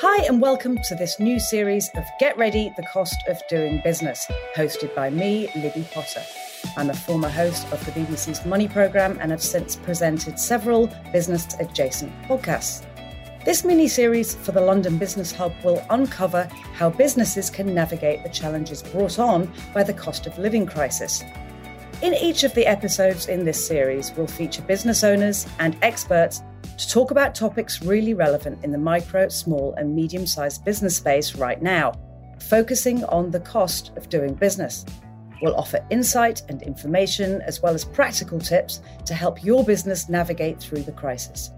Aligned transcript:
Hi, 0.00 0.26
and 0.26 0.42
welcome 0.42 0.76
to 0.88 0.94
this 0.94 1.18
new 1.18 1.40
series 1.40 1.88
of 1.96 2.04
Get 2.20 2.36
Ready 2.36 2.70
The 2.76 2.82
Cost 2.82 3.16
of 3.28 3.40
Doing 3.48 3.80
Business, 3.82 4.26
hosted 4.54 4.94
by 4.94 5.08
me, 5.08 5.48
Libby 5.56 5.88
Potter. 5.90 6.20
I'm 6.76 6.90
a 6.90 6.94
former 6.94 7.30
host 7.30 7.66
of 7.72 7.82
the 7.86 7.92
BBC's 7.92 8.44
Money 8.44 8.68
Programme 8.68 9.16
and 9.22 9.30
have 9.30 9.42
since 9.42 9.76
presented 9.76 10.38
several 10.38 10.92
business 11.14 11.46
adjacent 11.60 12.12
podcasts. 12.24 12.84
This 13.46 13.64
mini 13.64 13.88
series 13.88 14.34
for 14.34 14.52
the 14.52 14.60
London 14.60 14.98
Business 14.98 15.32
Hub 15.32 15.54
will 15.64 15.82
uncover 15.88 16.44
how 16.74 16.90
businesses 16.90 17.48
can 17.48 17.74
navigate 17.74 18.22
the 18.22 18.28
challenges 18.28 18.82
brought 18.82 19.18
on 19.18 19.50
by 19.72 19.82
the 19.82 19.94
cost 19.94 20.26
of 20.26 20.36
living 20.36 20.66
crisis. 20.66 21.24
In 22.02 22.12
each 22.12 22.44
of 22.44 22.52
the 22.52 22.66
episodes 22.66 23.28
in 23.28 23.46
this 23.46 23.66
series, 23.66 24.12
we'll 24.12 24.26
feature 24.26 24.60
business 24.60 25.02
owners 25.02 25.46
and 25.58 25.74
experts 25.80 26.42
to 26.78 26.88
talk 26.88 27.10
about 27.10 27.34
topics 27.34 27.82
really 27.82 28.14
relevant 28.14 28.62
in 28.62 28.70
the 28.70 28.78
micro, 28.78 29.28
small, 29.28 29.74
and 29.74 29.94
medium 29.94 30.26
sized 30.26 30.64
business 30.64 30.96
space 30.96 31.34
right 31.34 31.62
now, 31.62 31.92
focusing 32.38 33.04
on 33.04 33.30
the 33.30 33.40
cost 33.40 33.92
of 33.96 34.08
doing 34.08 34.34
business. 34.34 34.84
We'll 35.42 35.56
offer 35.56 35.84
insight 35.90 36.42
and 36.48 36.62
information 36.62 37.42
as 37.42 37.62
well 37.62 37.74
as 37.74 37.84
practical 37.84 38.38
tips 38.38 38.80
to 39.04 39.14
help 39.14 39.44
your 39.44 39.64
business 39.64 40.08
navigate 40.08 40.60
through 40.60 40.82
the 40.82 40.92
crisis. 40.92 41.50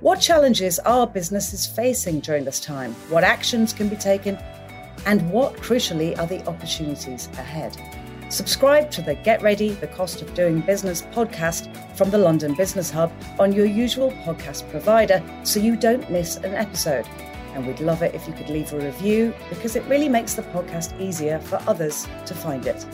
What 0.00 0.20
challenges 0.20 0.78
are 0.80 1.06
businesses 1.06 1.66
facing 1.66 2.20
during 2.20 2.44
this 2.44 2.60
time? 2.60 2.92
What 3.08 3.24
actions 3.24 3.72
can 3.72 3.88
be 3.88 3.96
taken? 3.96 4.36
And 5.06 5.30
what, 5.30 5.54
crucially, 5.56 6.18
are 6.18 6.26
the 6.26 6.46
opportunities 6.46 7.28
ahead? 7.38 8.03
Subscribe 8.30 8.90
to 8.90 9.02
the 9.02 9.14
Get 9.14 9.42
Ready, 9.42 9.70
the 9.70 9.86
Cost 9.86 10.22
of 10.22 10.32
Doing 10.34 10.60
Business 10.60 11.02
podcast 11.02 11.68
from 11.96 12.10
the 12.10 12.18
London 12.18 12.54
Business 12.54 12.90
Hub 12.90 13.12
on 13.38 13.52
your 13.52 13.66
usual 13.66 14.10
podcast 14.24 14.68
provider 14.70 15.22
so 15.44 15.60
you 15.60 15.76
don't 15.76 16.10
miss 16.10 16.36
an 16.36 16.54
episode. 16.54 17.06
And 17.54 17.66
we'd 17.66 17.80
love 17.80 18.02
it 18.02 18.14
if 18.14 18.26
you 18.26 18.32
could 18.32 18.48
leave 18.48 18.72
a 18.72 18.78
review 18.78 19.32
because 19.50 19.76
it 19.76 19.84
really 19.84 20.08
makes 20.08 20.34
the 20.34 20.42
podcast 20.42 20.98
easier 21.00 21.38
for 21.38 21.60
others 21.68 22.08
to 22.26 22.34
find 22.34 22.66
it. 22.66 22.84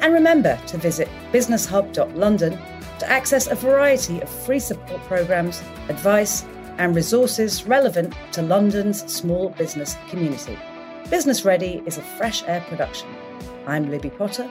And 0.00 0.12
remember 0.12 0.60
to 0.66 0.76
visit 0.76 1.08
businesshub.london 1.32 2.58
to 2.98 3.10
access 3.10 3.46
a 3.46 3.54
variety 3.54 4.20
of 4.20 4.28
free 4.28 4.58
support 4.58 5.00
programs, 5.04 5.62
advice, 5.88 6.44
and 6.78 6.94
resources 6.94 7.64
relevant 7.66 8.14
to 8.32 8.42
London's 8.42 9.10
small 9.10 9.50
business 9.50 9.96
community. 10.08 10.58
Business 11.08 11.44
Ready 11.44 11.82
is 11.86 11.96
a 11.96 12.02
fresh 12.02 12.42
air 12.44 12.60
production. 12.68 13.08
I'm 13.66 13.90
Libby 13.90 14.10
Potter. 14.10 14.50